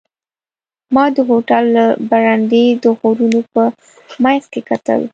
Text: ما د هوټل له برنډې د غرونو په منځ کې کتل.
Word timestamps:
ما 0.93 1.05
د 1.15 1.17
هوټل 1.29 1.63
له 1.77 1.85
برنډې 2.09 2.65
د 2.83 2.85
غرونو 2.99 3.41
په 3.53 3.63
منځ 4.23 4.43
کې 4.51 4.61
کتل. 4.69 5.01